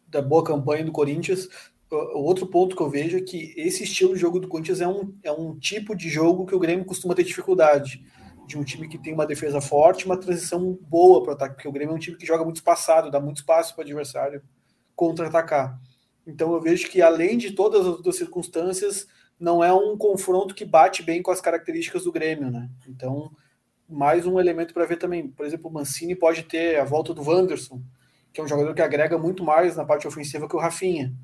[0.09, 1.49] da boa campanha do Corinthians.
[1.91, 4.89] O outro ponto que eu vejo é que esse estilo de jogo do Corinthians é
[4.89, 8.05] um, é um tipo de jogo que o Grêmio costuma ter dificuldade.
[8.47, 11.69] De um time que tem uma defesa forte, uma transição boa para o ataque, porque
[11.69, 14.43] o Grêmio é um time que joga muito espaçado, dá muito espaço para o adversário
[14.95, 15.81] contra-atacar.
[16.27, 19.07] Então eu vejo que, além de todas as outras circunstâncias,
[19.39, 22.71] não é um confronto que bate bem com as características do Grêmio, né?
[22.89, 23.31] Então,
[23.89, 25.29] mais um elemento para ver também.
[25.29, 27.81] Por exemplo, o Mancini pode ter a volta do Wanderson,
[28.33, 31.15] que é um jogador que agrega muito mais na parte ofensiva que o Rafinha.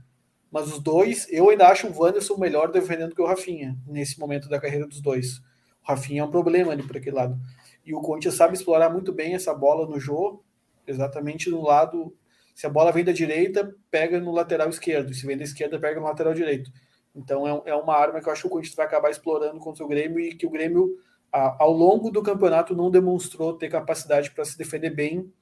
[0.50, 4.48] Mas os dois, eu ainda acho o Wanderson melhor defendendo que o Rafinha, nesse momento
[4.48, 5.38] da carreira dos dois.
[5.38, 5.42] O
[5.88, 7.38] Rafinha é um problema ali por aquele lado.
[7.84, 10.44] E o Corinthians sabe explorar muito bem essa bola no jogo,
[10.86, 12.14] exatamente no lado.
[12.54, 15.14] Se a bola vem da direita, pega no lateral esquerdo.
[15.14, 16.70] Se vem da esquerda, pega no lateral direito.
[17.14, 19.84] Então é, é uma arma que eu acho que o Corinthians vai acabar explorando contra
[19.84, 20.96] o Grêmio e que o Grêmio,
[21.32, 25.32] ao longo do campeonato, não demonstrou ter capacidade para se defender bem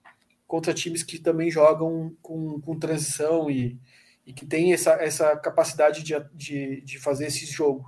[0.47, 3.79] contra times que também jogam com, com transição e,
[4.27, 7.85] e que tem essa, essa capacidade de, de, de fazer esse jogo.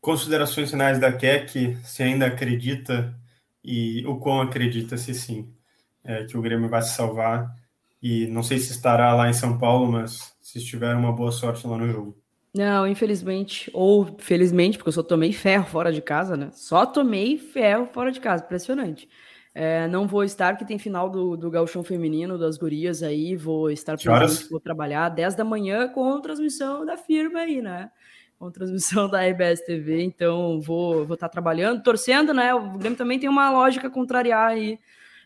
[0.00, 3.14] Considerações finais da Keck, se ainda acredita
[3.62, 5.54] e o quão acredita, se sim,
[6.02, 7.54] é, que o Grêmio vai se salvar.
[8.02, 11.66] E não sei se estará lá em São Paulo, mas se estiver, uma boa sorte
[11.66, 12.22] lá no jogo.
[12.54, 16.50] Não, infelizmente, ou felizmente, porque eu só tomei ferro fora de casa, né?
[16.52, 19.08] Só tomei ferro fora de casa, impressionante.
[19.54, 23.70] É, não vou estar, porque tem final do, do Gauchão Feminino, das gurias aí, vou
[23.70, 27.90] estar presente, vou trabalhar 10 da manhã com transmissão da firma aí, né?
[28.38, 32.54] Com transmissão da RBS TV, então vou, vou estar trabalhando, torcendo, né?
[32.54, 34.78] O Grêmio também tem uma lógica contrária aí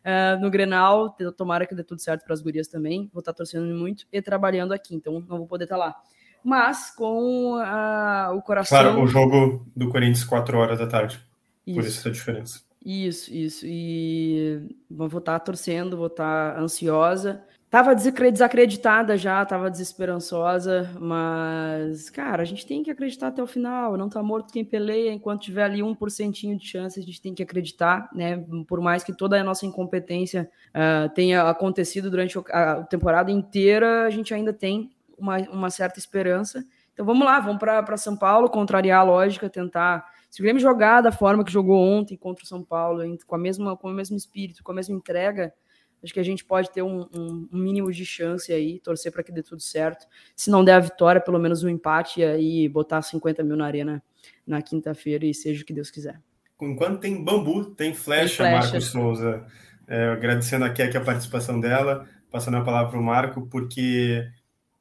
[0.08, 3.66] é, no Grenal, tomara que dê tudo certo para as gurias também, vou estar torcendo
[3.74, 5.96] muito e trabalhando aqui, então não vou poder estar lá.
[6.44, 8.78] Mas com a, o coração...
[8.78, 11.20] Claro, o jogo do Corinthians 4 horas da tarde,
[11.66, 11.74] isso.
[11.74, 12.60] por isso essa diferença.
[12.84, 13.66] Isso, isso.
[13.66, 17.42] E vou estar torcendo, vou estar ansiosa.
[17.76, 23.98] Tava desacreditada já, tava desesperançosa, mas, cara, a gente tem que acreditar até o final.
[23.98, 25.12] Não tá morto quem peleia.
[25.12, 28.42] Enquanto tiver ali um porcentinho de chance, a gente tem que acreditar, né?
[28.66, 34.10] Por mais que toda a nossa incompetência uh, tenha acontecido durante a temporada inteira, a
[34.10, 36.64] gente ainda tem uma, uma certa esperança.
[36.94, 41.02] Então vamos lá, vamos para São Paulo, contrariar a lógica, tentar se o Grêmio jogar
[41.02, 44.16] da forma que jogou ontem contra o São Paulo, com, a mesma, com o mesmo
[44.16, 45.52] espírito, com a mesma entrega,
[46.02, 49.32] acho que a gente pode ter um, um, mínimo de chance aí, torcer para que
[49.32, 50.06] dê tudo certo.
[50.34, 53.66] Se não der a vitória, pelo menos um empate e aí botar 50 mil na
[53.66, 54.02] arena
[54.46, 56.20] na quinta-feira e seja o que Deus quiser.
[56.60, 58.72] enquanto tem bambu, tem flecha, tem flecha.
[58.72, 59.46] Marco Souza.
[59.88, 64.28] É, agradecendo aqui, aqui a participação dela, passando a palavra para o Marco, porque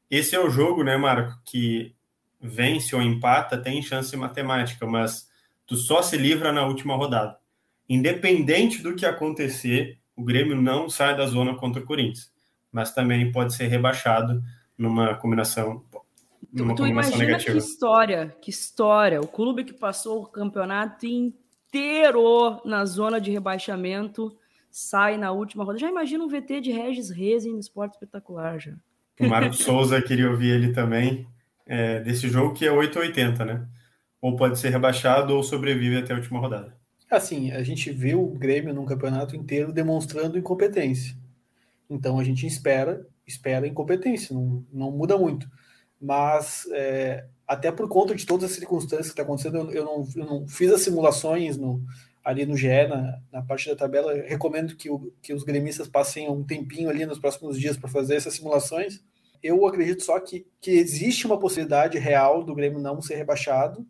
[0.10, 1.96] esse é o jogo, né, Marco, que
[2.42, 5.30] vence ou empata, tem chance matemática, mas
[5.66, 7.38] tu só se livra na última rodada.
[7.88, 12.32] Independente do que acontecer, o Grêmio não sai da zona contra o Corinthians,
[12.72, 14.42] mas também pode ser rebaixado
[14.78, 15.84] numa combinação
[16.52, 17.52] numa tu, tu imagina negativa.
[17.52, 19.22] que história, que história.
[19.22, 24.36] O clube que passou o campeonato inteiro na zona de rebaixamento
[24.72, 25.80] sai na última rodada.
[25.80, 28.74] Já imagina um VT de Regis Rezin no esporte espetacular já.
[29.20, 31.28] O Marcos Souza queria ouvir ele também
[31.66, 33.68] é, desse jogo que é 880, né?
[34.22, 36.76] Ou pode ser rebaixado ou sobrevive até a última rodada.
[37.10, 41.16] Assim, a gente vê o Grêmio num campeonato inteiro demonstrando incompetência.
[41.90, 45.50] Então a gente espera, espera incompetência, não, não muda muito.
[46.02, 50.08] Mas é, até por conta de todas as circunstâncias que está acontecendo, eu, eu, não,
[50.16, 51.84] eu não fiz as simulações no,
[52.24, 54.16] ali no GE, na, na parte da tabela.
[54.16, 57.90] Eu recomendo que, o, que os gremistas passem um tempinho ali nos próximos dias para
[57.90, 59.04] fazer essas simulações.
[59.44, 63.86] Eu acredito só que, que existe uma possibilidade real do Grêmio não ser rebaixado.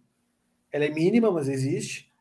[0.70, 2.12] Ela é mínima, mas existe.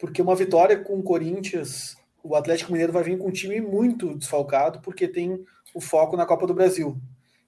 [0.00, 1.94] Porque uma vitória com o Corinthians,
[2.24, 5.44] o Atlético Mineiro vai vir com um time muito desfalcado, porque tem
[5.74, 6.98] o foco na Copa do Brasil.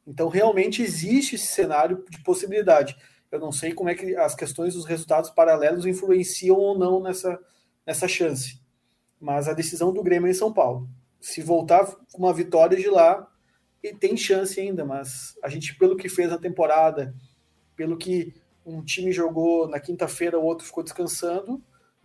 [0.07, 2.95] Então, realmente existe esse cenário de possibilidade.
[3.31, 7.41] Eu não sei como é que as questões dos resultados paralelos influenciam ou não nessa,
[7.87, 8.61] nessa chance.
[9.19, 10.87] Mas a decisão do Grêmio é em São Paulo.
[11.21, 13.27] Se voltar com uma vitória de lá,
[13.99, 17.15] tem chance ainda, mas a gente, pelo que fez na temporada,
[17.75, 18.35] pelo que
[18.67, 21.63] um time jogou na quinta-feira, o outro ficou descansando,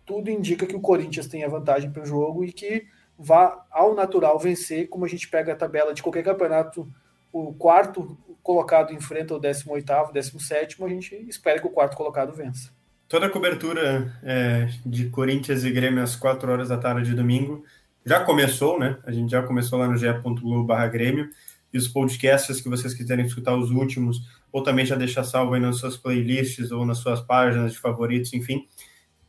[0.08, 2.86] tudo indica que o Corinthians tem a vantagem para o jogo e que
[3.18, 6.90] vá ao natural vencer, como a gente pega a tabela de qualquer campeonato,
[7.30, 12.70] o quarto colocado enfrenta o 18º, 17º, a gente espera que o quarto colocado vença.
[13.06, 17.62] Toda a cobertura é, de Corinthians e Grêmio às 4 horas da tarde de domingo
[18.04, 18.96] já começou, né?
[19.04, 21.28] A gente já começou lá no ge.globo barra Grêmio
[21.70, 25.60] e os podcasts que vocês quiserem escutar os últimos, ou também já deixar salvo aí
[25.60, 28.66] nas suas playlists ou nas suas páginas de favoritos, enfim,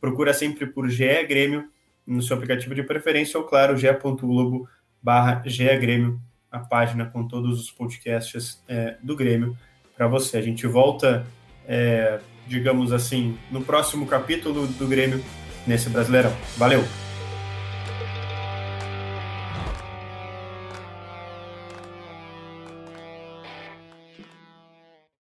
[0.00, 1.68] procura sempre por GE Grêmio
[2.06, 4.68] no seu aplicativo de preferência ou, claro, ge.globo
[5.02, 5.42] barra
[5.80, 6.20] Grêmio,
[6.50, 9.56] a página com todos os podcasts é, do Grêmio
[9.96, 10.38] para você.
[10.38, 11.26] A gente volta
[11.66, 15.22] é, digamos assim, no próximo capítulo do Grêmio
[15.66, 16.32] nesse Brasileirão.
[16.56, 17.09] Valeu!